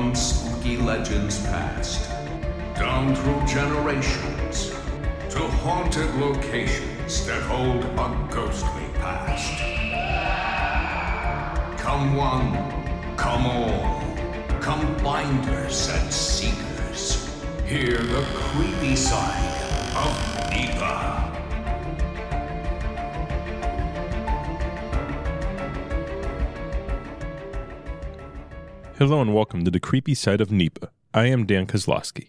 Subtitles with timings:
[0.00, 2.08] From spooky legends past,
[2.74, 4.70] down through generations,
[5.28, 9.60] to haunted locations that hold a ghostly past.
[11.78, 12.50] Come one,
[13.18, 14.02] come all,
[14.62, 17.30] come finders and seekers.
[17.66, 19.52] Hear the creepy side
[19.96, 21.29] of NEPA.
[29.00, 30.90] Hello and welcome to the creepy side of NEPA.
[31.14, 32.28] I am Dan Kozlowski.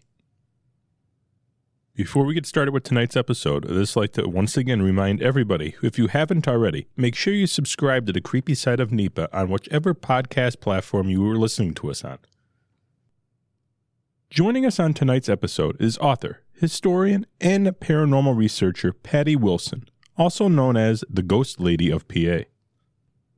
[1.94, 5.76] Before we get started with tonight's episode, I'd just like to once again remind everybody,
[5.84, 9.50] if you haven't already, make sure you subscribe to the creepy side of NEPA on
[9.50, 12.20] whichever podcast platform you are listening to us on.
[14.30, 20.78] Joining us on tonight's episode is author, historian, and paranormal researcher Patty Wilson, also known
[20.78, 22.46] as the Ghost Lady of PA.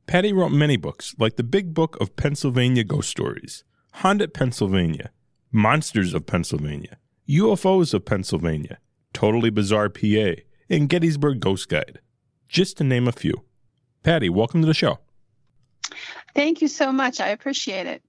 [0.06, 3.64] Patty wrote many books, like The Big Book of Pennsylvania Ghost Stories,
[3.94, 5.10] Haunted Pennsylvania,
[5.50, 8.78] Monsters of Pennsylvania, UFOs of Pennsylvania,
[9.14, 10.34] Totally Bizarre PA,
[10.68, 12.00] and Gettysburg Ghost Guide,
[12.48, 13.44] just to name a few.
[14.02, 14.98] Patty, welcome to the show.
[16.34, 17.18] Thank you so much.
[17.18, 18.02] I appreciate it.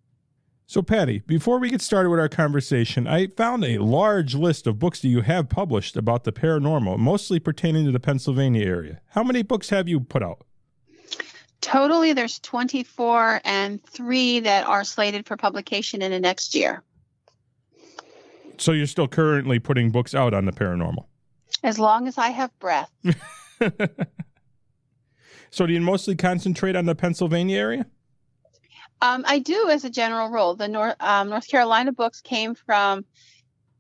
[0.68, 4.80] So, Patty, before we get started with our conversation, I found a large list of
[4.80, 9.00] books that you have published about the paranormal, mostly pertaining to the Pennsylvania area.
[9.10, 10.46] How many books have you put out?
[11.66, 16.84] Totally, there's 24 and three that are slated for publication in the next year.
[18.60, 21.08] So you're still currently putting books out on the paranormal?
[21.64, 22.92] As long as I have breath.
[25.50, 27.88] so do you mostly concentrate on the Pennsylvania area?
[29.02, 30.56] Um, I do as a general rule.
[30.56, 33.06] The North, um, North Carolina books came from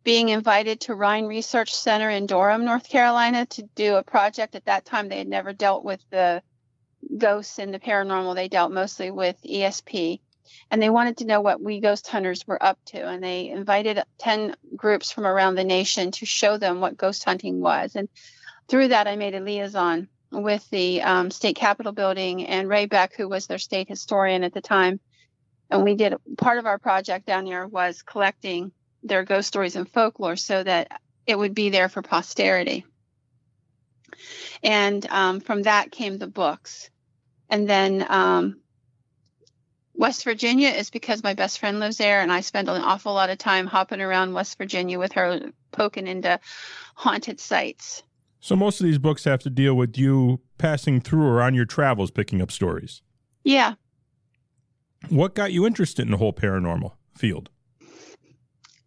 [0.03, 4.55] being invited to Rhine Research Center in Durham, North Carolina, to do a project.
[4.55, 6.41] At that time, they had never dealt with the
[7.17, 8.35] ghosts and the paranormal.
[8.35, 10.19] They dealt mostly with ESP.
[10.71, 13.07] And they wanted to know what we ghost hunters were up to.
[13.07, 17.61] And they invited 10 groups from around the nation to show them what ghost hunting
[17.61, 17.95] was.
[17.95, 18.09] And
[18.67, 23.15] through that, I made a liaison with the um, state capitol building and Ray Beck,
[23.15, 24.99] who was their state historian at the time.
[25.69, 28.71] And we did part of our project down there was collecting
[29.03, 32.85] their ghost stories and folklore so that it would be there for posterity.
[34.63, 36.89] And um, from that came the books.
[37.49, 38.61] And then um,
[39.93, 43.29] West Virginia is because my best friend lives there, and I spend an awful lot
[43.29, 46.39] of time hopping around West Virginia with her, poking into
[46.95, 48.03] haunted sites.
[48.39, 51.65] So most of these books have to deal with you passing through or on your
[51.65, 53.01] travels picking up stories.
[53.43, 53.73] Yeah.
[55.09, 57.49] What got you interested in the whole paranormal field?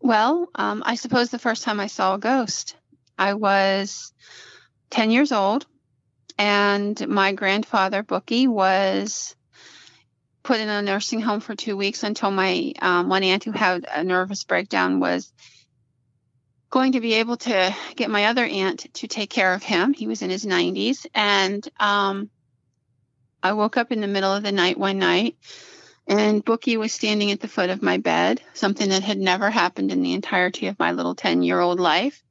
[0.00, 2.76] Well, um, I suppose the first time I saw a ghost,
[3.18, 4.12] I was
[4.90, 5.66] 10 years old,
[6.38, 9.34] and my grandfather, Bookie, was
[10.42, 13.86] put in a nursing home for two weeks until my um, one aunt who had
[13.92, 15.30] a nervous breakdown was
[16.70, 19.92] going to be able to get my other aunt to take care of him.
[19.92, 21.06] He was in his 90s.
[21.14, 22.30] And um,
[23.42, 25.36] I woke up in the middle of the night one night
[26.08, 29.92] and Bookie was standing at the foot of my bed, something that had never happened
[29.92, 32.22] in the entirety of my little 10 year old life.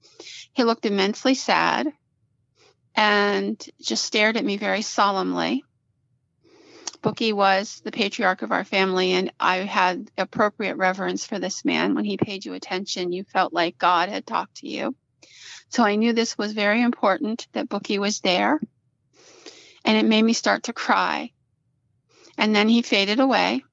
[0.53, 1.93] He looked immensely sad
[2.97, 5.63] and just stared at me very solemnly.
[7.03, 11.93] Bookie was the patriarch of our family, and I had appropriate reverence for this man.
[11.93, 14.95] When he paid you attention, you felt like God had talked to you.
[15.69, 18.59] So I knew this was very important that Bookie was there,
[19.85, 21.31] and it made me start to cry.
[22.35, 23.63] And then he faded away,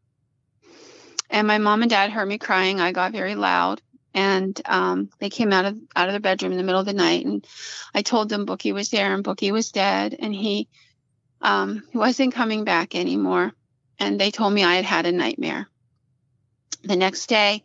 [1.30, 2.78] and my mom and dad heard me crying.
[2.78, 3.80] I got very loud,
[4.14, 6.92] and um, they came out of out of their bedroom in the middle of the
[6.92, 7.47] night, and
[7.94, 10.69] I told them Bookie was there and Bookie was dead, and he
[11.41, 13.52] um, he wasn't coming back anymore.
[13.98, 15.69] And they told me I had had a nightmare.
[16.82, 17.62] The next day,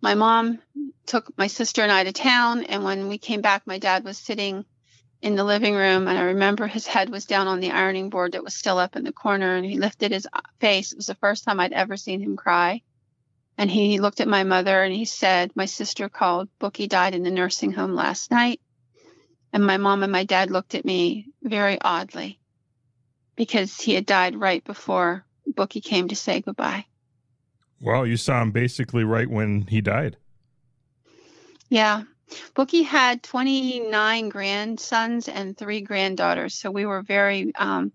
[0.00, 0.60] my mom
[1.06, 2.64] took my sister and I to town.
[2.64, 4.64] And when we came back, my dad was sitting
[5.22, 6.08] in the living room.
[6.08, 8.96] And I remember his head was down on the ironing board that was still up
[8.96, 9.56] in the corner.
[9.56, 10.26] And he lifted his
[10.60, 10.92] face.
[10.92, 12.82] It was the first time I'd ever seen him cry.
[13.58, 16.48] And he looked at my mother and he said, My sister called.
[16.58, 18.60] Bookie died in the nursing home last night.
[19.52, 22.38] And my mom and my dad looked at me very oddly
[23.36, 26.84] because he had died right before Bookie came to say goodbye.
[27.80, 30.16] Well, you saw him basically right when he died.
[31.68, 32.02] Yeah.
[32.54, 36.54] Bookie had 29 grandsons and three granddaughters.
[36.54, 37.92] So we were very um,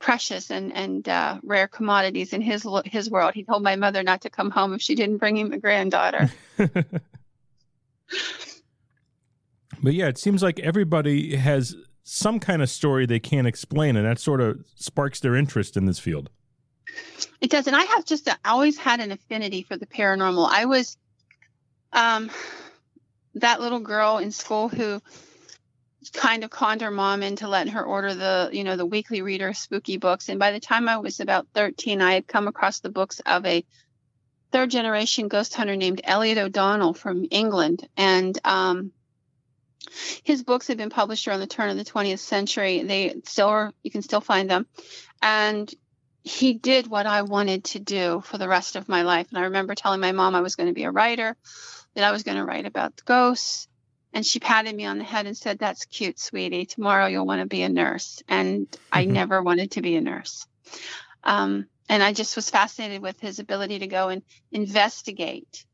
[0.00, 3.34] precious and, and uh, rare commodities in his, his world.
[3.34, 6.32] He told my mother not to come home if she didn't bring him a granddaughter.
[6.56, 7.04] but
[9.84, 14.18] yeah, it seems like everybody has some kind of story they can't explain, and that
[14.18, 16.30] sort of sparks their interest in this field.
[17.40, 20.48] It does, and I have just a, always had an affinity for the paranormal.
[20.50, 20.96] I was,
[21.92, 22.30] um,
[23.34, 25.00] that little girl in school who
[26.12, 29.52] kind of conned her mom into letting her order the, you know, the weekly reader
[29.52, 30.28] spooky books.
[30.28, 33.44] And by the time I was about 13, I had come across the books of
[33.44, 33.64] a
[34.50, 37.86] third generation ghost hunter named Elliott O'Donnell from England.
[37.96, 38.92] And um,
[40.24, 42.82] his books had been published around the turn of the 20th century.
[42.82, 44.66] They still are, you can still find them.
[45.20, 45.72] And
[46.22, 49.28] he did what I wanted to do for the rest of my life.
[49.30, 51.36] And I remember telling my mom I was going to be a writer,
[51.94, 53.68] that I was going to write about ghosts.
[54.12, 56.66] And she patted me on the head and said, That's cute, sweetie.
[56.66, 58.22] Tomorrow you'll want to be a nurse.
[58.28, 58.82] And mm-hmm.
[58.92, 60.46] I never wanted to be a nurse.
[61.22, 64.22] Um, and I just was fascinated with his ability to go and
[64.52, 65.64] investigate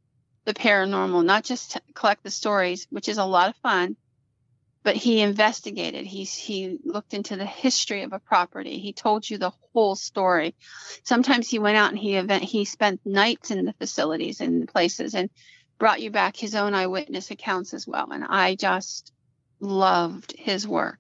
[0.45, 3.97] the paranormal, not just collect the stories, which is a lot of fun,
[4.83, 6.07] but he investigated.
[6.07, 8.79] He he looked into the history of a property.
[8.79, 10.55] He told you the whole story.
[11.03, 15.15] Sometimes he went out and he event he spent nights in the facilities and places
[15.15, 15.29] and
[15.79, 18.11] brought you back his own eyewitness accounts as well.
[18.13, 19.13] And I just
[19.61, 20.99] loved his work.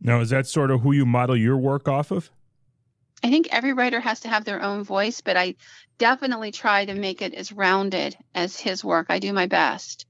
[0.00, 2.30] Now, is that sort of who you model your work off of?
[3.24, 5.54] I think every writer has to have their own voice, but I
[5.98, 9.06] definitely try to make it as rounded as his work.
[9.08, 10.06] I do my best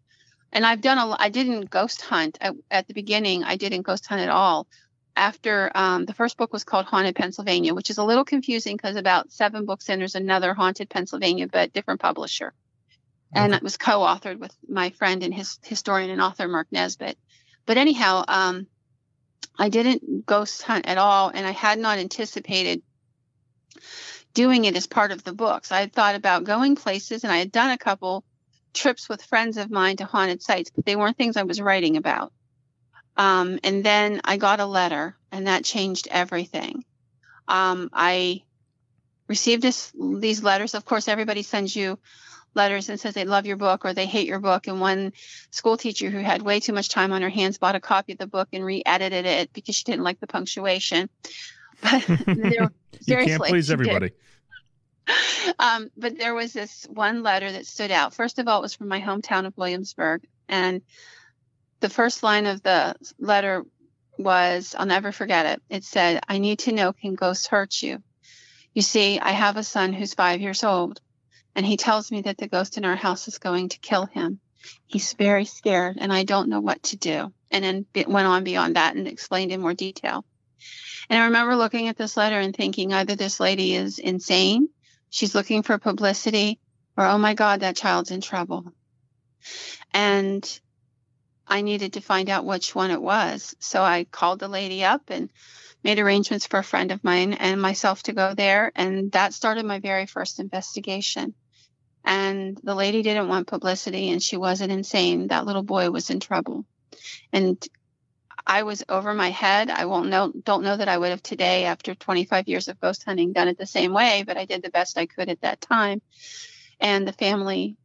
[0.57, 1.17] and I've done a.
[1.19, 3.45] I didn't ghost hunt at, at the beginning.
[3.45, 4.67] I didn't ghost hunt at all.
[5.15, 8.97] After um, the first book was called Haunted Pennsylvania, which is a little confusing because
[8.97, 12.53] about seven books in there's another Haunted Pennsylvania, but different publisher.
[13.33, 17.19] And it was co-authored with my friend and his historian and author Mark Nesbitt.
[17.67, 18.67] But anyhow, um,
[19.59, 22.83] I didn't ghost hunt at all, and I had not anticipated
[24.35, 25.73] doing it as part of the books.
[25.73, 28.25] I had thought about going places, and I had done a couple
[28.75, 31.97] trips with friends of mine to haunted sites, but they weren't things I was writing
[31.97, 32.33] about.
[33.17, 36.85] Um, and then I got a letter, and that changed everything.
[37.49, 38.43] Um, I
[39.27, 40.75] received this, these letters.
[40.75, 41.99] Of course, everybody sends you
[42.57, 44.67] letters and says they love your book or they hate your book.
[44.67, 45.13] And one
[45.51, 48.19] school teacher who had way too much time on her hands bought a copy of
[48.19, 51.09] the book and re-edited it because she didn't like the punctuation.
[51.83, 52.71] But you
[53.07, 54.13] can't please everybody.
[55.61, 58.13] Um, but there was this one letter that stood out.
[58.13, 60.27] First of all, it was from my hometown of Williamsburg.
[60.49, 60.83] And
[61.79, 63.65] the first line of the letter
[64.19, 65.63] was I'll never forget it.
[65.71, 68.03] It said, I need to know can ghosts hurt you?
[68.75, 71.01] You see, I have a son who's five years old,
[71.57, 74.39] and he tells me that the ghost in our house is going to kill him.
[74.87, 77.33] He's very scared, and I don't know what to do.
[77.51, 80.25] And then went on beyond that and explained in more detail.
[81.11, 84.69] And I remember looking at this letter and thinking either this lady is insane
[85.11, 86.59] she's looking for publicity,
[86.97, 88.73] or oh my God, that child's in trouble.
[89.93, 90.61] And
[91.47, 93.55] I needed to find out which one it was.
[93.61, 95.31] So I called the lady up and
[95.85, 98.73] made arrangements for a friend of mine and myself to go there.
[98.75, 101.35] And that started my very first investigation.
[102.07, 105.27] And the lady didn't want publicity and she wasn't insane.
[105.27, 106.65] That little boy was in trouble.
[107.33, 107.63] And
[108.47, 109.71] I was over my head.
[109.71, 113.03] I won't know, don't know that I would have today, after 25 years of ghost
[113.05, 115.61] hunting, done it the same way, but I did the best I could at that
[115.61, 116.01] time.
[116.79, 117.77] And the family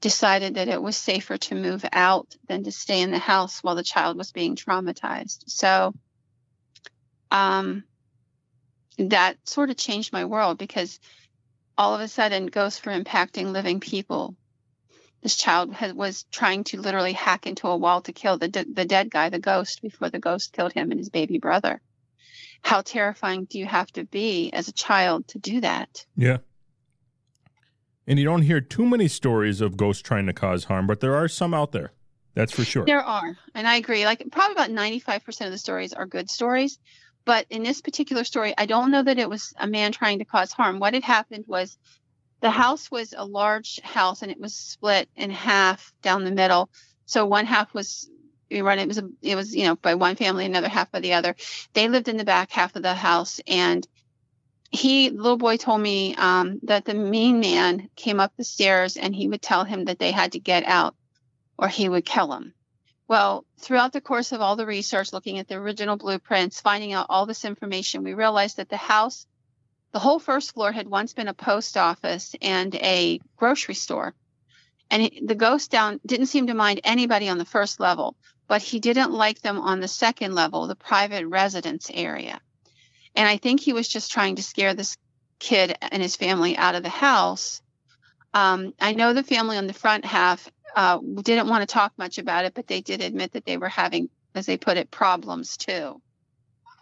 [0.00, 3.74] decided that it was safer to move out than to stay in the house while
[3.74, 5.44] the child was being traumatized.
[5.46, 5.94] So,
[7.30, 7.84] um,
[8.98, 10.98] that sort of changed my world because
[11.76, 14.36] all of a sudden ghosts were impacting living people
[15.22, 18.84] this child had, was trying to literally hack into a wall to kill the the
[18.84, 21.80] dead guy, the ghost, before the ghost killed him and his baby brother.
[22.60, 26.04] How terrifying do you have to be as a child to do that?
[26.16, 26.38] Yeah.
[28.06, 31.14] And you don't hear too many stories of ghosts trying to cause harm, but there
[31.14, 31.92] are some out there.
[32.34, 32.84] That's for sure.
[32.84, 33.36] There are.
[33.54, 34.04] And I agree.
[34.04, 36.78] Like probably about 95% of the stories are good stories.
[37.24, 40.24] But in this particular story, I don't know that it was a man trying to
[40.24, 40.78] cause harm.
[40.78, 41.78] What had happened was
[42.40, 46.68] the house was a large house and it was split in half down the middle.
[47.06, 48.10] So one half was
[48.50, 51.14] run it was a, it was you know by one family, another half by the
[51.14, 51.36] other.
[51.72, 53.86] They lived in the back half of the house, and
[54.70, 59.14] he little boy told me um, that the mean man came up the stairs and
[59.14, 60.94] he would tell him that they had to get out
[61.58, 62.54] or he would kill him.
[63.12, 67.08] Well, throughout the course of all the research, looking at the original blueprints, finding out
[67.10, 69.26] all this information, we realized that the house
[69.92, 74.14] the whole first floor had once been a post office and a grocery store.
[74.90, 78.16] And the ghost down didn't seem to mind anybody on the first level,
[78.48, 82.40] but he didn't like them on the second level, the private residence area.
[83.14, 84.96] And I think he was just trying to scare this
[85.38, 87.60] kid and his family out of the house.
[88.32, 92.18] Um, I know the family on the front half uh, didn't want to talk much
[92.18, 95.56] about it, but they did admit that they were having, as they put it, problems
[95.56, 96.00] too.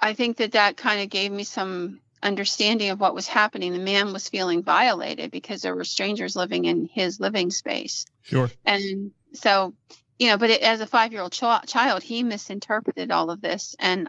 [0.00, 3.73] I think that that kind of gave me some understanding of what was happening.
[3.73, 8.06] The man was feeling violated because there were strangers living in his living space.
[8.23, 8.50] Sure.
[8.64, 9.75] And so,
[10.18, 13.40] you know, but it, as a five year old ch- child, he misinterpreted all of
[13.40, 13.75] this.
[13.78, 14.09] And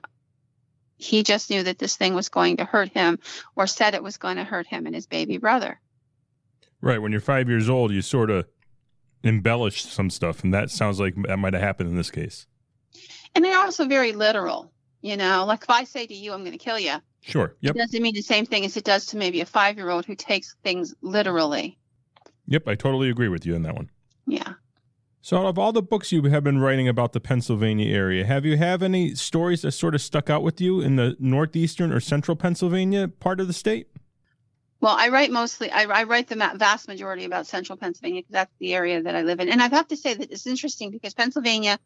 [0.98, 3.20] he just knew that this thing was going to hurt him
[3.56, 5.80] or said it was going to hurt him and his baby brother.
[6.82, 7.02] Right.
[7.02, 8.46] When you're five years old, you sort of
[9.24, 10.44] embellish some stuff.
[10.44, 12.48] And that sounds like that might have happened in this case.
[13.36, 14.72] And they're also very literal.
[15.02, 17.56] You know, like if I say to you, I'm going to kill you, Sure.
[17.62, 17.76] Yep.
[17.76, 20.06] it doesn't mean the same thing as it does to maybe a five year old
[20.06, 21.78] who takes things literally.
[22.48, 22.68] Yep.
[22.68, 23.90] I totally agree with you on that one.
[24.28, 24.54] Yeah.
[25.24, 28.44] So, out of all the books you have been writing about the Pennsylvania area, have
[28.44, 32.00] you have any stories that sort of stuck out with you in the northeastern or
[32.00, 33.88] central Pennsylvania part of the state?
[34.82, 38.56] Well, I write mostly, I, I write the vast majority about central Pennsylvania because that's
[38.60, 39.50] the area that I live in.
[39.50, 41.80] And I have to say that it's interesting because Pennsylvania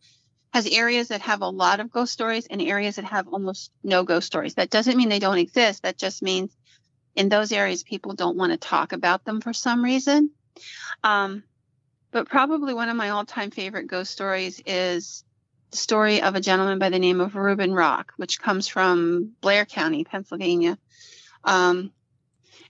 [0.54, 4.04] has areas that have a lot of ghost stories and areas that have almost no
[4.04, 4.54] ghost stories.
[4.54, 5.84] That doesn't mean they don't exist.
[5.84, 6.56] That just means
[7.16, 10.32] in those areas, people don't want to talk about them for some reason.
[11.04, 11.44] Um,
[12.12, 15.25] but probably one of my all time favorite ghost stories is
[15.72, 19.66] the story of a gentleman by the name of Reuben Rock, which comes from Blair
[19.66, 20.78] County, Pennsylvania.
[21.44, 21.92] Um,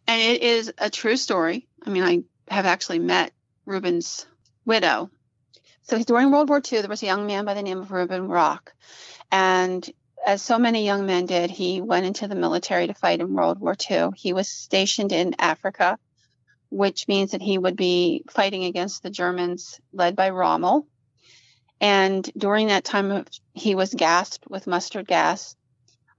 [0.08, 1.68] and it is a true story.
[1.86, 3.32] I mean, I have actually met
[3.66, 4.26] Reuben's
[4.66, 5.10] widow.
[5.84, 8.28] So during World War II, there was a young man by the name of Reuben
[8.28, 8.74] Rock.
[9.32, 9.88] And
[10.26, 13.60] as so many young men did, he went into the military to fight in World
[13.60, 14.10] War II.
[14.16, 16.00] He was stationed in Africa,
[16.70, 20.88] which means that he would be fighting against the Germans led by Rommel.
[21.80, 25.56] And during that time, he was gassed with mustard gas.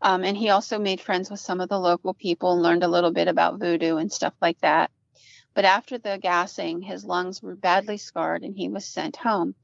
[0.07, 2.89] Um, and he also made friends with some of the local people and learned a
[2.89, 4.93] little bit about voodoo and stuff like that.
[5.53, 9.57] But after the gassing, his lungs were badly scarred and he was sent home.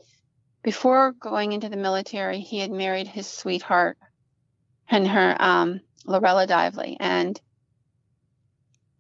[0.65, 3.97] Before going into the military, he had married his sweetheart
[4.89, 6.97] and her, um, Luella Dively.
[6.99, 7.41] And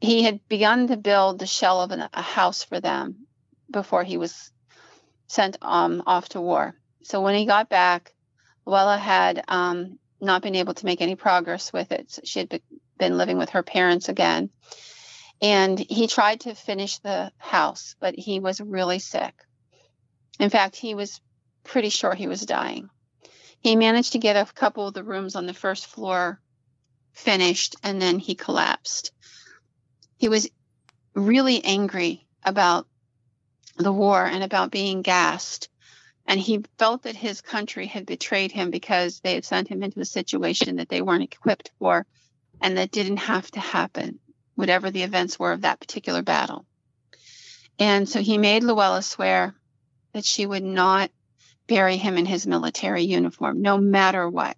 [0.01, 3.27] he had begun to build the shell of an, a house for them
[3.69, 4.53] before he was
[5.27, 6.77] sent um, off to war.
[7.03, 8.13] So when he got back,
[8.65, 12.19] Luella had um, not been able to make any progress with it.
[12.25, 12.63] She had be-
[12.99, 14.51] been living with her parents again.
[15.41, 19.35] And he tried to finish the house, but he was really sick.
[20.39, 21.21] In fact, he was
[21.65, 22.89] pretty sure he was dying.
[23.61, 26.41] He managed to get a couple of the rooms on the first floor
[27.13, 29.13] finished, and then he collapsed.
[30.17, 30.49] He was
[31.15, 32.87] really angry about
[33.77, 35.69] the war and about being gassed.
[36.27, 40.01] And he felt that his country had betrayed him because they had sent him into
[40.01, 42.07] a situation that they weren't equipped for
[42.61, 44.19] and that didn't have to happen,
[44.55, 46.65] whatever the events were of that particular battle.
[47.79, 49.55] And so he made Luella swear
[50.13, 51.11] that she would not
[51.67, 54.57] bury him in his military uniform, no matter what.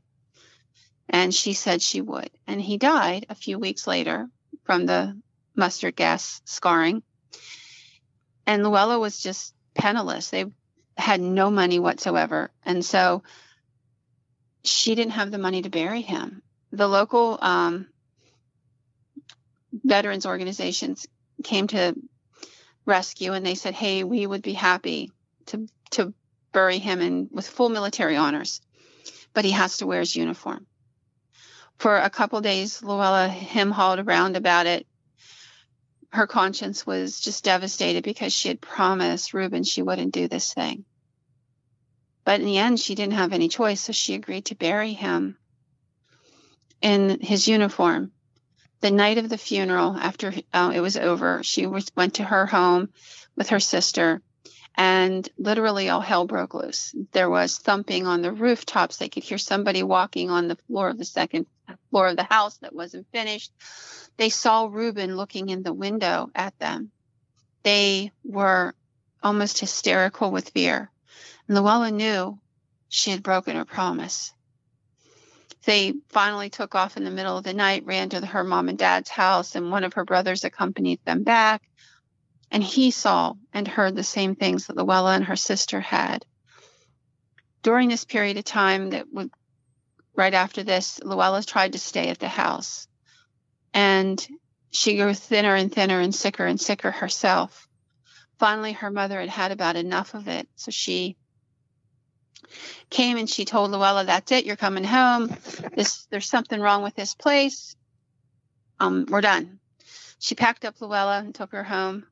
[1.08, 2.30] And she said she would.
[2.46, 4.28] And he died a few weeks later
[4.64, 5.18] from the
[5.54, 7.02] mustard gas scarring.
[8.46, 10.30] And Luella was just penniless.
[10.30, 10.46] They
[10.96, 12.50] had no money whatsoever.
[12.64, 13.22] And so
[14.62, 16.42] she didn't have the money to bury him.
[16.72, 17.88] The local um,
[19.72, 21.06] veterans organizations
[21.42, 21.94] came to
[22.86, 25.12] rescue and they said, hey, we would be happy
[25.46, 26.14] to, to
[26.52, 28.60] bury him in, with full military honors,
[29.32, 30.66] but he has to wear his uniform.
[31.78, 34.86] For a couple days, Luella him hauled around about it.
[36.14, 40.84] Her conscience was just devastated because she had promised Reuben she wouldn't do this thing.
[42.24, 45.36] But in the end, she didn't have any choice, so she agreed to bury him
[46.80, 48.12] in his uniform.
[48.80, 52.46] The night of the funeral, after uh, it was over, she was, went to her
[52.46, 52.90] home
[53.36, 54.22] with her sister,
[54.76, 56.94] and literally all hell broke loose.
[57.10, 58.98] There was thumping on the rooftops.
[58.98, 61.46] They could hear somebody walking on the floor of the second
[61.90, 63.50] floor of the house that wasn't finished.
[64.16, 66.90] They saw Reuben looking in the window at them.
[67.62, 68.74] They were
[69.22, 70.90] almost hysterical with fear.
[71.48, 72.38] And Luella knew
[72.88, 74.32] she had broken her promise.
[75.64, 78.78] They finally took off in the middle of the night, ran to her mom and
[78.78, 81.62] dad's house, and one of her brothers accompanied them back.
[82.50, 86.24] And he saw and heard the same things that Luella and her sister had.
[87.62, 89.30] During this period of time that would
[90.14, 92.86] right after this, Luella tried to stay at the house.
[93.74, 94.26] And
[94.70, 97.68] she grew thinner and thinner and sicker and sicker herself.
[98.38, 100.48] Finally, her mother had had about enough of it.
[100.56, 101.16] So she
[102.90, 104.44] came and she told Luella, that's it.
[104.44, 105.36] You're coming home.
[105.76, 107.76] This, there's something wrong with this place.
[108.80, 109.58] Um, we're done.
[110.18, 112.06] She packed up Luella and took her home.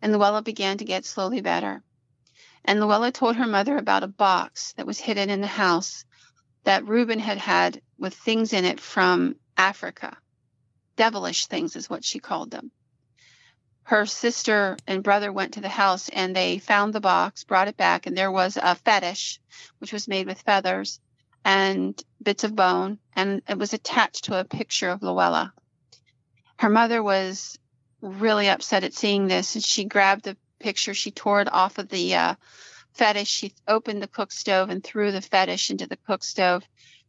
[0.00, 1.82] And Luella began to get slowly better.
[2.64, 6.04] And Luella told her mother about a box that was hidden in the house
[6.64, 10.16] that Reuben had had with things in it from Africa.
[10.96, 12.70] Devilish things, is what she called them.
[13.84, 17.76] Her sister and brother went to the house and they found the box, brought it
[17.76, 19.40] back, and there was a fetish,
[19.78, 21.00] which was made with feathers
[21.44, 25.52] and bits of bone, and it was attached to a picture of Luella.
[26.58, 27.58] Her mother was
[28.00, 31.90] really upset at seeing this, and she grabbed the picture, she tore it off of
[31.90, 32.34] the uh,
[32.94, 36.62] fetish, she opened the cook stove and threw the fetish into the cook stove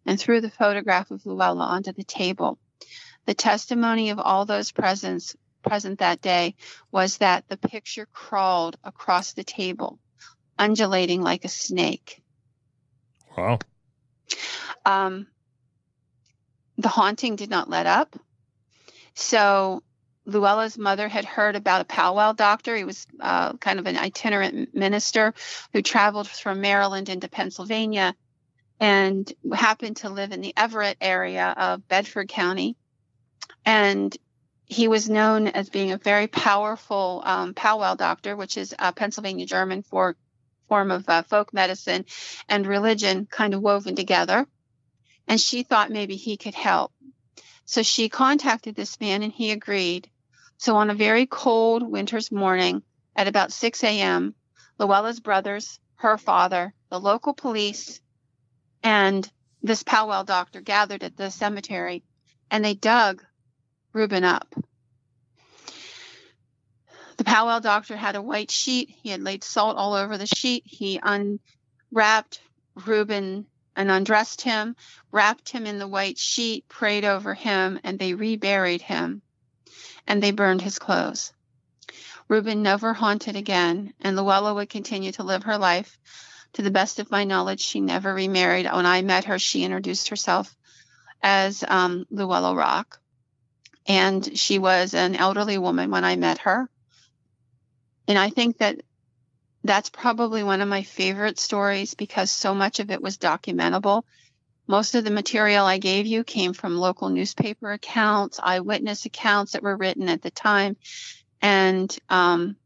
[0.06, 2.60] and threw the photograph of Luella onto the table.
[3.26, 6.56] The testimony of all those presents present that day
[6.92, 10.00] was that the picture crawled across the table,
[10.60, 12.22] undulating like a snake.
[13.36, 13.60] Wow.
[14.86, 15.28] Um,
[16.78, 18.16] the haunting did not let up.
[19.16, 19.82] So
[20.26, 22.76] Luella's mother had heard about a powwow doctor.
[22.76, 25.34] He was uh, kind of an itinerant minister
[25.74, 28.16] who traveled from Maryland into Pennsylvania
[28.80, 32.76] and happened to live in the Everett area of Bedford County.
[33.66, 34.16] And
[34.66, 39.46] he was known as being a very powerful um, powwow doctor, which is a Pennsylvania
[39.46, 40.16] German for
[40.68, 42.06] form of uh, folk medicine
[42.50, 44.48] and religion kind of woven together.
[45.28, 46.92] And she thought maybe he could help.
[47.66, 50.10] So she contacted this man and he agreed.
[50.58, 52.84] So on a very cold winter's morning
[53.16, 54.36] at about 6 a.m.,
[54.78, 58.02] Luella's brothers, her father, the local police,
[58.84, 59.30] and
[59.64, 62.04] this powwow doctor gathered at the cemetery
[62.52, 63.24] and they dug
[63.96, 64.54] Reuben up.
[67.16, 68.90] The powwow doctor had a white sheet.
[68.90, 70.64] He had laid salt all over the sheet.
[70.66, 72.42] He unwrapped
[72.86, 74.76] Reuben and undressed him,
[75.14, 79.22] wrapped him in the white sheet, prayed over him, and they reburied him.
[80.06, 81.32] And they burned his clothes.
[82.28, 85.98] Reuben never haunted again, and Luella would continue to live her life.
[86.56, 88.66] To the best of my knowledge, she never remarried.
[88.66, 90.54] When I met her, she introduced herself
[91.24, 93.00] as um, Luella Rock.
[93.88, 96.70] And she was an elderly woman when I met her.
[98.08, 98.82] And I think that
[99.64, 104.04] that's probably one of my favorite stories because so much of it was documentable.
[104.68, 109.64] Most of the material I gave you came from local newspaper accounts, eyewitness accounts that
[109.64, 110.78] were written at the time.
[111.42, 112.58] And um,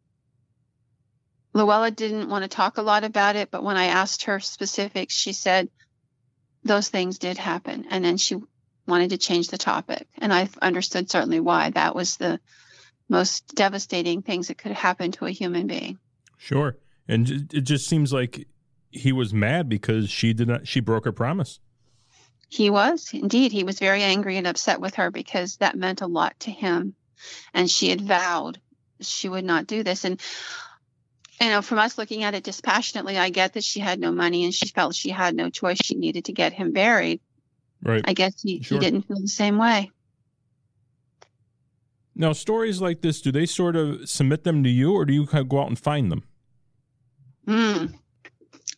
[1.54, 5.14] Luella didn't want to talk a lot about it, but when I asked her specifics,
[5.14, 5.70] she said
[6.64, 7.86] those things did happen.
[7.90, 8.38] And then she
[8.90, 10.08] wanted to change the topic.
[10.18, 11.70] And I understood certainly why.
[11.70, 12.40] That was the
[13.08, 15.98] most devastating things that could happen to a human being.
[16.38, 16.78] Sure.
[17.08, 18.48] And it just seems like
[18.92, 21.60] he was mad because she did not she broke her promise.
[22.50, 23.52] He was indeed.
[23.52, 26.96] He was very angry and upset with her because that meant a lot to him.
[27.54, 28.60] And she had vowed
[29.02, 30.04] she would not do this.
[30.04, 30.20] And
[31.42, 34.44] you know, from us looking at it dispassionately, I get that she had no money
[34.44, 35.78] and she felt she had no choice.
[35.82, 37.22] She needed to get him buried.
[37.84, 38.04] Right.
[38.06, 38.78] I guess he, sure.
[38.78, 39.92] he didn't feel the same way.
[42.16, 45.26] Now, stories like this, do they sort of submit them to you or do you
[45.26, 46.24] kind of go out and find them?
[47.48, 47.86] Hmm.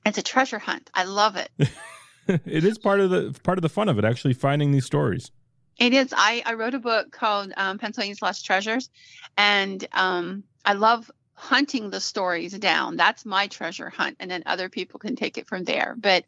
[0.05, 0.89] It's a treasure hunt.
[0.93, 1.49] I love it.
[2.27, 5.31] it is part of the part of the fun of it, actually finding these stories.
[5.79, 6.13] It is.
[6.15, 8.89] I, I wrote a book called um, Pennsylvania's Lost Treasures,
[9.37, 12.95] and um, I love hunting the stories down.
[12.95, 15.95] That's my treasure hunt, and then other people can take it from there.
[15.97, 16.25] But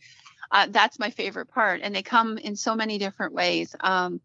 [0.54, 3.76] uh, that's my favorite part, and they come in so many different ways.
[3.80, 4.22] Um,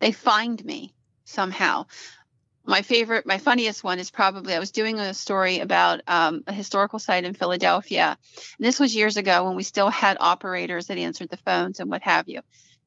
[0.00, 0.92] they find me
[1.24, 1.86] somehow.
[2.64, 6.52] My favorite, my funniest one is probably I was doing a story about um, a
[6.52, 8.18] historical site in Philadelphia.
[8.58, 11.88] And this was years ago when we still had operators that answered the phones and
[11.88, 12.40] what have you.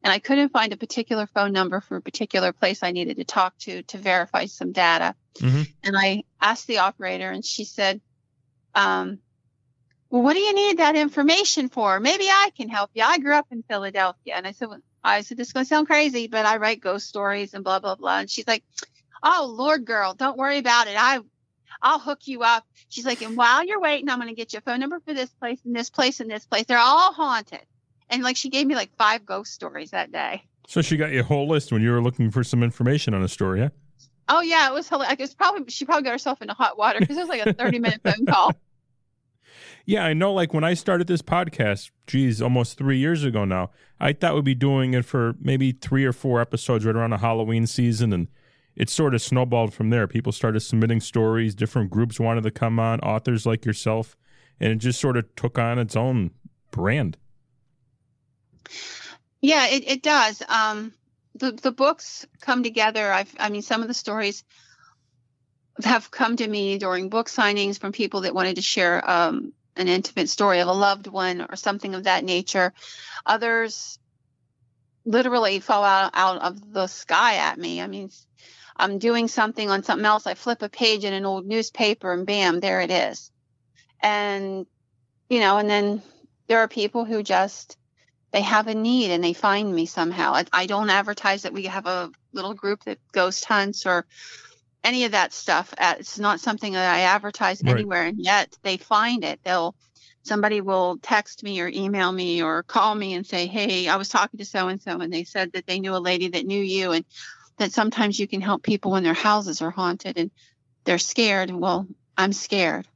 [0.04, 3.24] And I couldn't find a particular phone number for a particular place I needed to
[3.24, 5.16] talk to to verify some data.
[5.36, 5.62] Mm-hmm.
[5.84, 8.02] And I asked the operator, and she said,
[8.76, 9.20] um,
[10.10, 12.00] well, what do you need that information for?
[12.00, 13.04] Maybe I can help you.
[13.04, 14.34] I grew up in Philadelphia.
[14.36, 16.82] And I said, well, I said, this is going to sound crazy, but I write
[16.82, 18.20] ghost stories and blah, blah, blah.
[18.20, 18.64] And she's like,
[19.22, 20.96] oh, Lord, girl, don't worry about it.
[20.98, 21.20] I,
[21.82, 22.66] I'll hook you up.
[22.90, 25.14] She's like, and while you're waiting, I'm going to get you a phone number for
[25.14, 26.66] this place and this place and this place.
[26.66, 27.62] They're all haunted.
[28.10, 30.44] And like, she gave me like five ghost stories that day.
[30.68, 33.24] So she got you a whole list when you were looking for some information on
[33.24, 33.70] a story, yeah?
[34.28, 35.14] Oh yeah, it was hilarious.
[35.14, 37.54] It was probably she probably got herself into hot water because it was like a
[37.54, 38.54] 30 minute phone call.
[39.90, 40.32] Yeah, I know.
[40.32, 44.44] Like when I started this podcast, geez, almost three years ago now, I thought we'd
[44.44, 48.28] be doing it for maybe three or four episodes right around the Halloween season, and
[48.76, 50.06] it sort of snowballed from there.
[50.06, 51.56] People started submitting stories.
[51.56, 54.16] Different groups wanted to come on, authors like yourself,
[54.60, 56.30] and it just sort of took on its own
[56.70, 57.18] brand.
[59.42, 60.44] Yeah, it, it does.
[60.48, 60.94] Um,
[61.34, 63.12] the the books come together.
[63.12, 64.44] I've, I mean, some of the stories
[65.84, 69.88] have come to me during book signings from people that wanted to share um, an
[69.88, 72.74] intimate story of a loved one or something of that nature.
[73.26, 73.98] Others
[75.06, 77.82] literally fall out, out of the sky at me.
[77.82, 78.10] I mean,
[78.76, 80.28] I'm doing something on something else.
[80.28, 83.32] I flip a page in an old newspaper and bam, there it is.
[84.02, 84.66] And,
[85.30, 86.02] you know, and then
[86.48, 87.78] there are people who just,
[88.32, 90.34] they have a need and they find me somehow.
[90.34, 94.06] I, I don't advertise that we have a little group that ghost hunts or
[94.84, 95.74] any of that stuff.
[95.78, 97.74] Uh, it's not something that I advertise right.
[97.74, 98.04] anywhere.
[98.04, 99.40] And yet they find it.
[99.44, 99.76] They'll,
[100.24, 104.10] somebody will text me or email me or call me and say, Hey, I was
[104.10, 106.62] talking to so and so, and they said that they knew a lady that knew
[106.62, 107.06] you, and
[107.58, 110.32] that sometimes you can help people when their houses are haunted and
[110.86, 111.52] they're scared.
[111.52, 111.88] Well,
[112.18, 112.88] I'm scared.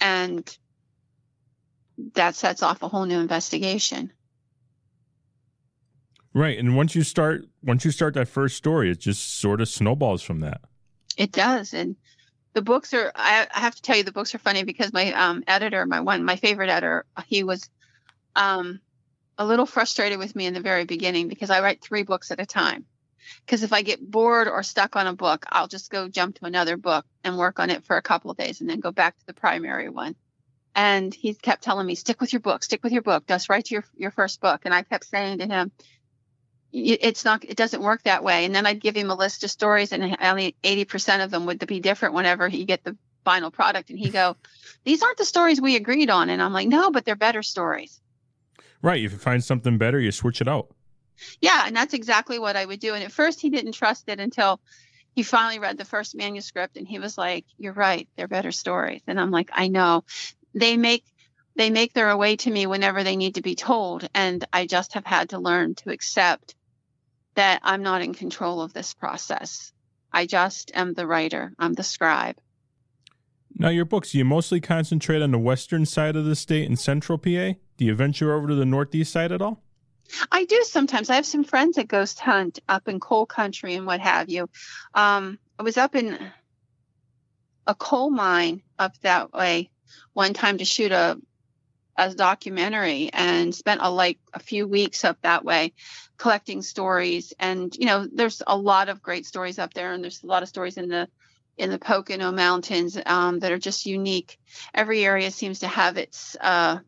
[0.00, 0.58] And
[2.14, 4.12] that sets off a whole new investigation.
[6.34, 6.58] Right.
[6.58, 10.22] And once you start once you start that first story, it just sort of snowballs
[10.22, 10.62] from that.
[11.16, 11.74] It does.
[11.74, 11.96] And
[12.54, 15.12] the books are I, I, have to tell you the books are funny because my
[15.12, 17.68] um, editor my one my favorite editor he was
[18.34, 18.80] um,
[19.36, 22.40] a little frustrated with me in the very beginning because i write three books at
[22.40, 22.86] a time
[23.44, 26.46] because if i get bored or stuck on a book i'll just go jump to
[26.46, 29.18] another book and work on it for a couple of days and then go back
[29.18, 30.14] to the primary one
[30.76, 33.70] and he kept telling me stick with your book stick with your book just write
[33.70, 35.72] your, your first book and i kept saying to him
[36.74, 38.44] it's not it doesn't work that way.
[38.44, 41.64] And then i'd give him a list of stories and only 80% of them would
[41.66, 43.90] be different whenever he get the final product.
[43.90, 44.36] And he go
[44.84, 46.30] these aren't the stories we agreed on.
[46.30, 48.00] And i'm like no but they're better stories.
[48.82, 49.02] Right.
[49.02, 50.74] If you find something better you switch it out.
[51.40, 51.62] Yeah.
[51.64, 52.94] And that's exactly what i would do.
[52.94, 54.60] And at first he didn't trust it until
[55.14, 58.08] he finally read the first manuscript and he was like you're right.
[58.16, 59.02] They're better stories.
[59.06, 60.04] And i'm like i know.
[60.54, 61.04] They make
[61.56, 64.08] they make their way to me whenever they need to be told.
[64.12, 66.56] And i just have had to learn to accept
[67.34, 69.72] that I'm not in control of this process.
[70.12, 72.36] I just am the writer, I'm the scribe.
[73.56, 77.18] Now, your books, you mostly concentrate on the western side of the state and central
[77.18, 77.52] PA?
[77.76, 79.62] Do you venture over to the northeast side at all?
[80.30, 81.08] I do sometimes.
[81.08, 84.48] I have some friends that ghost hunt up in coal country and what have you.
[84.94, 86.18] Um, I was up in
[87.66, 89.70] a coal mine up that way
[90.12, 91.18] one time to shoot a
[91.96, 95.72] a documentary and spent a, like a few weeks up that way
[96.16, 100.22] collecting stories and you know there's a lot of great stories up there and there's
[100.22, 101.08] a lot of stories in the
[101.56, 104.38] in the Pocono Mountains um, that are just unique.
[104.74, 106.78] Every area seems to have its uh,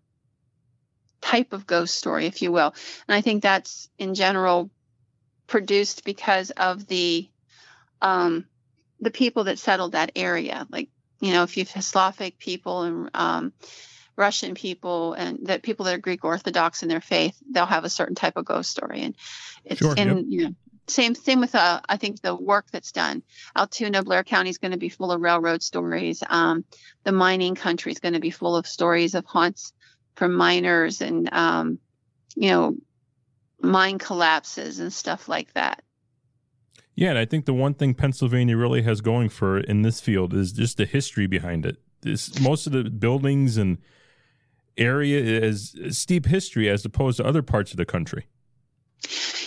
[1.21, 2.75] type of ghost story, if you will,
[3.09, 4.71] and I think that's in general
[5.47, 7.29] produced because of the
[8.03, 8.47] um,
[9.01, 10.67] the people that settled that area.
[10.71, 10.89] Like
[11.21, 13.53] you know, if you've Slavic people and um,
[14.17, 17.91] Russian people and that people that are Greek Orthodox in their faith, they'll have a
[17.91, 19.03] certain type of ghost story.
[19.03, 19.15] And
[19.65, 20.25] it's sure, and yep.
[20.29, 20.55] you know,
[20.89, 23.23] same same with uh, I think the work that's done.
[23.55, 26.23] Altoona, Blair County is going to be full of railroad stories.
[26.29, 26.65] Um,
[27.05, 29.73] the mining country is going to be full of stories of haunts
[30.15, 31.79] from miners and um,
[32.35, 32.77] you know
[33.61, 35.83] mine collapses and stuff like that.
[36.95, 40.33] Yeah, and I think the one thing Pennsylvania really has going for in this field
[40.33, 41.77] is just the history behind it.
[42.01, 43.79] This most of the buildings and
[44.77, 48.27] area is steep history as opposed to other parts of the country.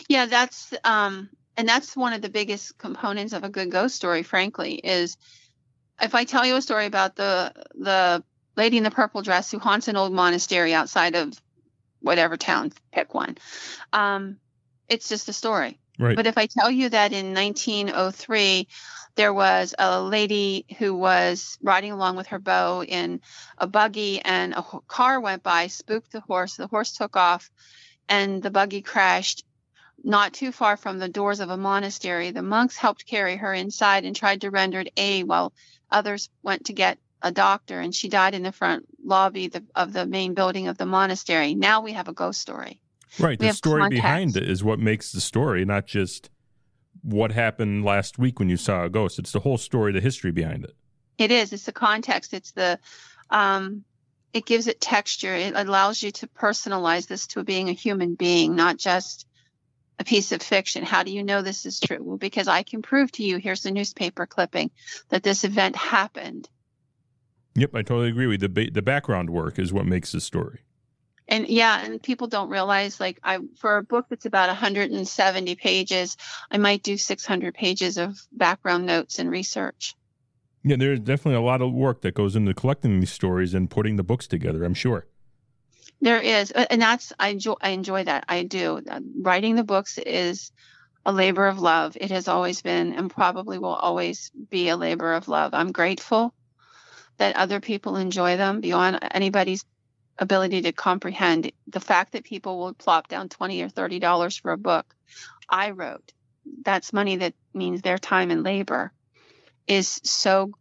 [0.07, 4.23] Yeah, that's um, and that's one of the biggest components of a good ghost story.
[4.23, 5.17] Frankly, is
[6.01, 8.23] if I tell you a story about the the
[8.55, 11.33] lady in the purple dress who haunts an old monastery outside of
[12.01, 13.37] whatever town, pick one.
[13.93, 14.37] Um,
[14.87, 15.79] it's just a story.
[15.99, 16.15] Right.
[16.15, 18.67] But if I tell you that in 1903
[19.19, 23.19] there was a lady who was riding along with her beau in
[23.57, 27.51] a buggy and a car went by spooked the horse the horse took off
[28.07, 29.43] and the buggy crashed
[30.01, 32.31] not too far from the doors of a monastery.
[32.31, 35.51] The monks helped carry her inside and tried to render aid while
[35.91, 40.05] others went to get a doctor and she died in the front lobby of the
[40.05, 41.55] main building of the monastery.
[41.55, 42.79] Now we have a ghost story.
[43.19, 44.01] Right we the story context.
[44.01, 46.29] behind it is what makes the story not just
[47.01, 49.19] what happened last week when you saw a ghost.
[49.19, 50.75] It's the whole story, the history behind it.
[51.17, 51.53] It is.
[51.53, 52.33] It's the context.
[52.33, 52.79] It's the,
[53.29, 53.83] um,
[54.33, 55.33] it gives it texture.
[55.33, 59.25] It allows you to personalize this to being a human being, not just
[59.97, 60.83] a piece of fiction.
[60.83, 62.01] How do you know this is true?
[62.01, 64.71] Well, because I can prove to you, here's the newspaper clipping
[65.09, 66.47] that this event happened.
[67.55, 68.47] Yep, I totally agree with you.
[68.47, 70.61] The, the background work is what makes the story
[71.29, 76.17] and yeah and people don't realize like i for a book that's about 170 pages
[76.51, 79.95] i might do 600 pages of background notes and research.
[80.63, 83.95] Yeah there's definitely a lot of work that goes into collecting these stories and putting
[83.95, 85.07] the books together i'm sure.
[86.01, 88.81] There is and that's i enjoy i enjoy that i do.
[88.89, 90.51] Uh, writing the books is
[91.05, 91.97] a labor of love.
[91.99, 95.53] It has always been and probably will always be a labor of love.
[95.53, 96.33] I'm grateful
[97.17, 99.65] that other people enjoy them beyond anybody's
[100.19, 104.51] ability to comprehend the fact that people will plop down 20 or 30 dollars for
[104.51, 104.93] a book
[105.49, 106.13] I wrote.
[106.63, 108.91] That's money that means their time and labor
[109.67, 110.51] is so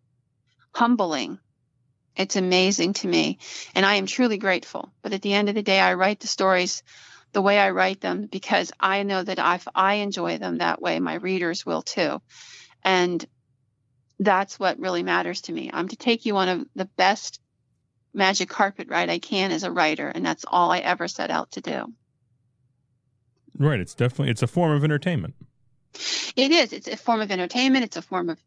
[0.74, 1.38] humbling.
[2.16, 3.38] It's amazing to me.
[3.74, 4.92] And I am truly grateful.
[5.02, 6.82] But at the end of the day, I write the stories
[7.32, 10.98] the way I write them because I know that if I enjoy them that way,
[10.98, 12.20] my readers will too.
[12.82, 13.24] And
[14.18, 15.70] that's what really matters to me.
[15.72, 17.40] I'm to take you on a, the best
[18.14, 21.52] magic carpet ride I can as a writer, and that's all I ever set out
[21.52, 21.92] to do.
[23.58, 23.80] Right.
[23.80, 25.34] It's definitely it's a form of entertainment.
[26.36, 26.72] It is.
[26.72, 27.84] It's a form of entertainment.
[27.84, 28.38] It's a form of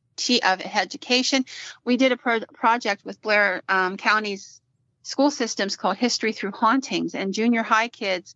[0.44, 1.46] of education.
[1.84, 4.62] We did a pro- project with Blair um, County's
[5.04, 8.36] school systems called History Through Hauntings, and junior high kids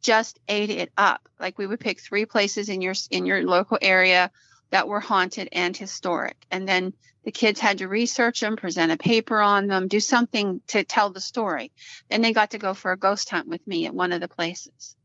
[0.00, 1.28] just ate it up.
[1.40, 4.30] Like we would pick three places in your in your local area
[4.70, 6.92] that were haunted and historic, and then
[7.24, 11.10] the kids had to research them, present a paper on them, do something to tell
[11.10, 11.72] the story.
[12.10, 14.28] And they got to go for a ghost hunt with me at one of the
[14.28, 14.96] places.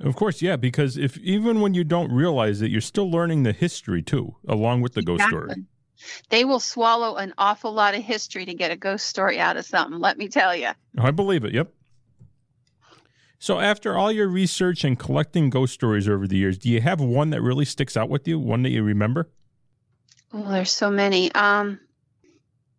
[0.00, 3.52] Of course, yeah, because if even when you don't realize it, you're still learning the
[3.52, 5.38] history too, along with the exactly.
[5.38, 5.64] ghost story.
[6.30, 9.64] They will swallow an awful lot of history to get a ghost story out of
[9.64, 10.70] something, let me tell you.
[10.98, 11.72] I believe it, yep.
[13.44, 16.98] So, after all your research and collecting ghost stories over the years, do you have
[16.98, 18.38] one that really sticks out with you?
[18.38, 19.28] One that you remember?
[20.32, 21.30] Oh, there's so many.
[21.32, 21.78] Um,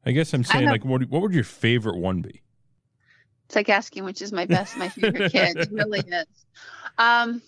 [0.07, 2.41] I guess I'm saying, like, what, what would your favorite one be?
[3.45, 5.55] It's like asking which is my best, my favorite kid.
[5.55, 6.25] It really is.
[6.97, 7.43] Um,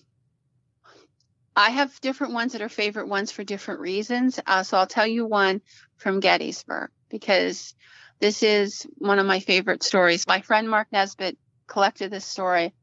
[1.56, 4.40] I have different ones that are favorite ones for different reasons.
[4.46, 5.64] Uh, so I'll tell you one
[5.98, 7.74] from Gettysburg because
[8.20, 10.28] this is one of my favorite stories.
[10.28, 12.76] My friend Mark Nesbitt collected this story,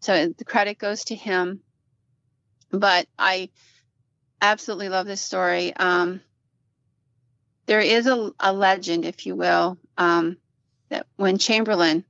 [0.00, 1.60] so the credit goes to him.
[2.70, 3.50] But I
[4.40, 5.74] absolutely love this story.
[5.74, 6.20] Um,
[7.66, 10.36] there is a, a, legend, if you will, um,
[10.88, 12.04] that when Chamberlain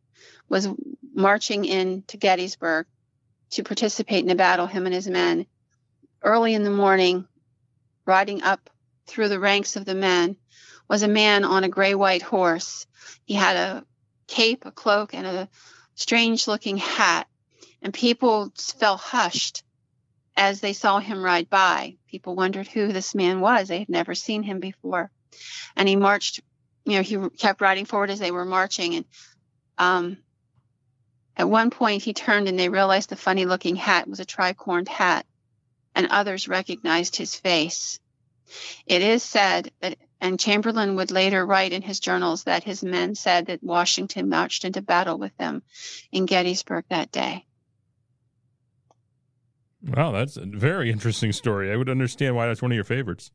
[0.49, 0.69] was
[1.15, 2.87] marching into Gettysburg
[3.51, 5.47] to participate in a battle, him and his men,
[6.23, 7.27] early in the morning,
[8.07, 8.71] riding up
[9.07, 10.37] through the ranks of the men,
[10.89, 12.87] was a man on a gray white horse.
[13.25, 13.85] He had a
[14.27, 15.49] cape, a cloak, and a
[15.95, 17.27] strange looking hat.
[17.83, 19.63] And people fell hushed
[20.37, 21.97] as they saw him ride by.
[22.09, 23.69] People wondered who this man was.
[23.69, 25.11] They had never seen him before.
[25.77, 26.41] And he marched,
[26.85, 28.95] you know, he kept riding forward as they were marching.
[28.95, 29.05] And
[29.79, 30.19] um,
[31.37, 34.89] at one point, he turned and they realized the funny looking hat was a tricorned
[34.89, 35.27] hat,
[35.95, 37.99] and others recognized his face.
[38.87, 43.15] It is said that, and Chamberlain would later write in his journals that his men
[43.15, 45.63] said that Washington marched into battle with them
[46.13, 47.47] in Gettysburg that day.
[49.83, 51.73] Wow, that's a very interesting story.
[51.73, 53.31] I would understand why that's one of your favorites.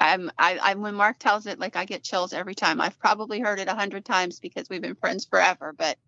[0.00, 2.80] I'm, I, I'm when Mark tells it, like I get chills every time.
[2.80, 5.98] I've probably heard it a hundred times because we've been friends forever, but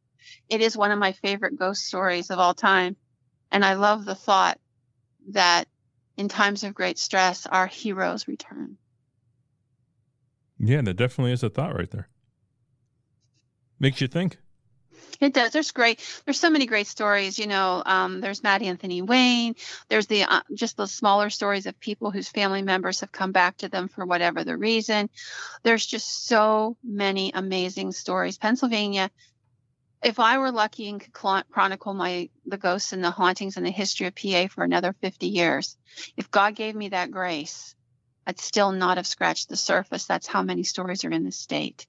[0.48, 2.96] it is one of my favorite ghost stories of all time.
[3.52, 4.58] And I love the thought
[5.30, 5.68] that
[6.16, 8.78] in times of great stress, our heroes return.
[10.58, 12.08] Yeah, that definitely is a thought right there.
[13.78, 14.38] Makes you think.
[15.20, 15.52] It does.
[15.52, 16.00] There's great.
[16.24, 17.38] There's so many great stories.
[17.38, 19.54] You know, um, there's Mad Anthony Wayne.
[19.88, 23.56] There's the uh, just the smaller stories of people whose family members have come back
[23.58, 25.08] to them for whatever the reason.
[25.62, 28.38] There's just so many amazing stories.
[28.38, 29.10] Pennsylvania
[30.04, 31.14] if I were lucky and could
[31.50, 35.26] chronicle my the ghosts and the hauntings and the history of PA for another 50
[35.26, 35.76] years,
[36.16, 37.74] if God gave me that grace,
[38.26, 40.04] I'd still not have scratched the surface.
[40.04, 41.86] That's how many stories are in the state.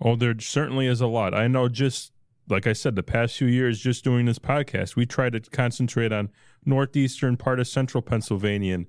[0.00, 1.32] Oh, there certainly is a lot.
[1.32, 2.11] I know just
[2.52, 6.12] like I said, the past few years, just doing this podcast, we try to concentrate
[6.12, 6.30] on
[6.64, 8.86] northeastern part of central Pennsylvania, and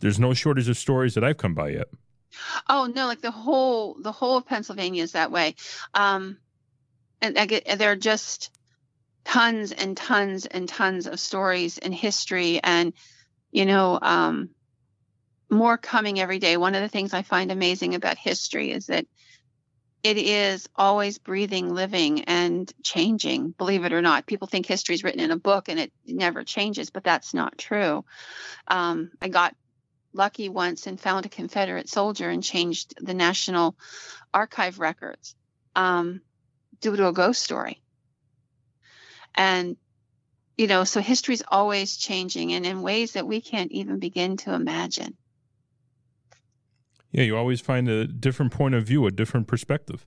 [0.00, 1.88] there's no shortage of stories that I've come by yet.
[2.68, 5.54] Oh no, like the whole the whole of Pennsylvania is that way.
[5.92, 6.38] Um,
[7.20, 8.50] and I get, there are just
[9.24, 12.92] tons and tons and tons of stories and history and
[13.50, 14.50] you know um,
[15.50, 19.06] more coming every day one of the things i find amazing about history is that
[20.04, 25.02] it is always breathing living and changing believe it or not people think history is
[25.02, 28.04] written in a book and it never changes but that's not true
[28.68, 29.56] um, i got
[30.14, 33.76] lucky once and found a confederate soldier and changed the national
[34.32, 35.34] archive records
[35.76, 36.20] um,
[36.80, 37.82] due to a ghost story.
[39.34, 39.76] And,
[40.56, 44.54] you know, so history's always changing and in ways that we can't even begin to
[44.54, 45.16] imagine.
[47.14, 50.04] Yeah, you always find a different point of view, a different perspective.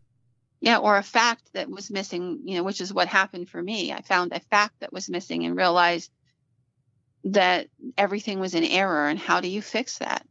[0.60, 3.92] Yeah, or a fact that was missing, you know, which is what happened for me.
[3.92, 6.12] I found a fact that was missing and realized
[7.24, 7.68] that
[7.98, 9.08] everything was in error.
[9.08, 10.28] And how do you fix that?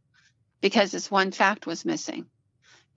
[0.61, 2.27] Because this one fact was missing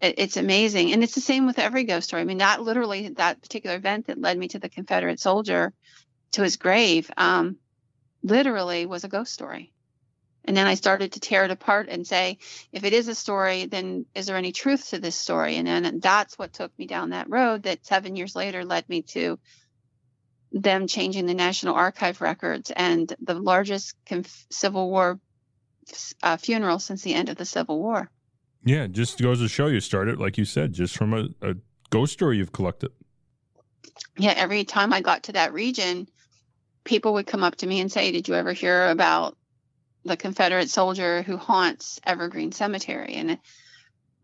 [0.01, 0.93] it, it's amazing.
[0.93, 2.23] And it's the same with every ghost story.
[2.23, 5.73] I mean, not literally that particular event that led me to the Confederate soldier
[6.33, 7.57] to his grave, um,
[8.23, 9.73] literally was a ghost story.
[10.51, 12.39] And then I started to tear it apart and say,
[12.73, 15.55] if it is a story, then is there any truth to this story?
[15.55, 19.03] And then that's what took me down that road that seven years later led me
[19.03, 19.39] to
[20.51, 25.21] them changing the National Archive records and the largest conf- Civil War
[26.21, 28.11] uh, funeral since the end of the Civil War.
[28.65, 31.55] Yeah, just goes to show you started, like you said, just from a, a
[31.91, 32.91] ghost story you've collected.
[34.19, 36.09] Yeah, every time I got to that region,
[36.83, 39.37] people would come up to me and say, Did you ever hear about
[40.05, 43.15] the Confederate soldier who haunts Evergreen Cemetery?
[43.15, 43.39] And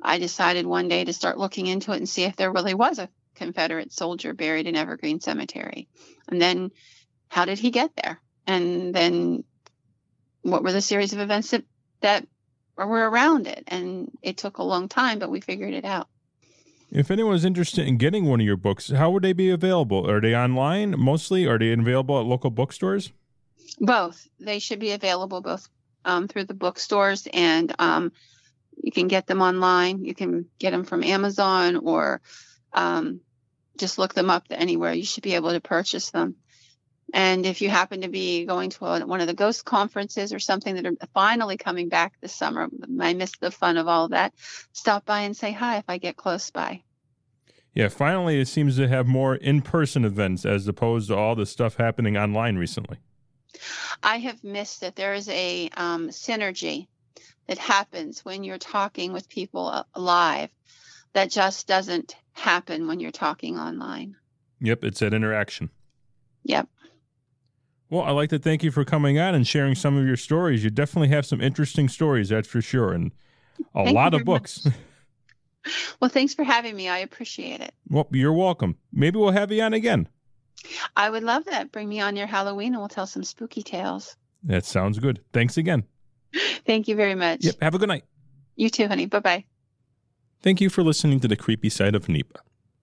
[0.02, 2.98] I decided one day to start looking into it and see if there really was
[2.98, 5.88] a Confederate soldier buried in Evergreen Cemetery.
[6.28, 6.70] And then
[7.28, 8.20] how did he get there?
[8.46, 9.44] And then
[10.42, 11.64] what were the series of events that,
[12.00, 12.26] that
[12.76, 13.64] were around it?
[13.66, 16.08] And it took a long time, but we figured it out.
[16.90, 20.08] If anyone's interested in getting one of your books, how would they be available?
[20.08, 21.46] Are they online mostly?
[21.46, 23.12] Are they available at local bookstores?
[23.78, 24.26] Both.
[24.40, 25.68] They should be available both
[26.04, 28.12] um, through the bookstores and um,
[28.82, 30.04] you can get them online.
[30.04, 32.20] You can get them from Amazon or
[32.72, 33.20] um,
[33.76, 34.92] just look them up anywhere.
[34.92, 36.36] You should be able to purchase them.
[37.14, 40.38] And if you happen to be going to a, one of the ghost conferences or
[40.38, 42.68] something that are finally coming back this summer,
[43.00, 44.34] I missed the fun of all of that.
[44.72, 46.82] Stop by and say hi if I get close by.
[47.74, 51.46] Yeah, finally, it seems to have more in person events as opposed to all the
[51.46, 52.98] stuff happening online recently.
[54.02, 56.88] I have missed that There is a um, synergy
[57.46, 60.50] that happens when you're talking with people live
[61.12, 64.16] that just doesn't happen when you're talking online.
[64.60, 65.70] Yep, it's that interaction.
[66.44, 66.68] Yep.
[67.88, 70.64] Well, I'd like to thank you for coming on and sharing some of your stories.
[70.64, 73.12] You definitely have some interesting stories, that's for sure, and
[73.74, 74.66] a thank lot of books.
[76.00, 76.88] well, thanks for having me.
[76.88, 77.72] I appreciate it.
[77.88, 78.76] Well, you're welcome.
[78.92, 80.08] Maybe we'll have you on again.
[80.96, 81.72] I would love that.
[81.72, 84.16] Bring me on your Halloween and we'll tell some spooky tales.
[84.42, 85.20] That sounds good.
[85.32, 85.84] Thanks again.
[86.66, 87.44] Thank you very much.
[87.44, 87.56] Yep.
[87.62, 88.04] Have a good night.
[88.56, 89.06] You too, honey.
[89.06, 89.44] Bye bye.
[90.42, 92.40] Thank you for listening to the creepy side of NEPA.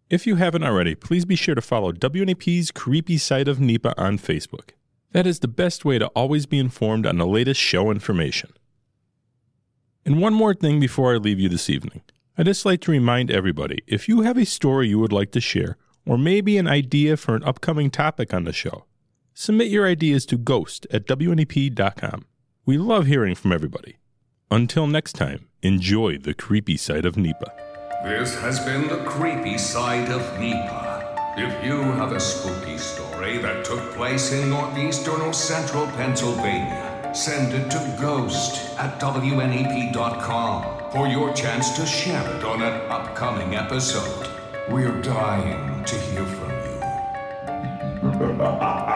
[0.10, 4.20] If you haven't already, please be sure to follow WNEP's Creepy Side of NEPA on
[4.20, 4.72] Facebook.
[5.12, 8.52] That is the best way to always be informed on the latest show information.
[10.06, 12.02] And one more thing before I leave you this evening.
[12.38, 15.42] I'd just like to remind everybody if you have a story you would like to
[15.42, 18.86] share, or maybe an idea for an upcoming topic on the show,
[19.34, 22.26] submit your ideas to ghost at WNEP.com.
[22.66, 23.98] We love hearing from everybody.
[24.52, 27.52] Until next time, enjoy the creepy side of NEPA.
[28.04, 31.34] This has been the creepy side of NEPA.
[31.36, 37.54] If you have a spooky story that took place in northeastern or central Pennsylvania, send
[37.54, 44.43] it to ghost at WNEP.com for your chance to share it on an upcoming episode.
[44.70, 46.60] We are dying to hear from you.